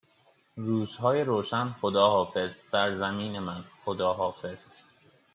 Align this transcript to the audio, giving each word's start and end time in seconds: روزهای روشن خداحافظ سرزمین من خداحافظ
روزهای 0.55 1.23
روشن 1.23 1.69
خداحافظ 1.81 2.51
سرزمین 2.71 3.39
من 3.39 3.63
خداحافظ 3.85 4.73